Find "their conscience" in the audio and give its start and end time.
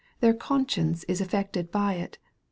0.19-1.03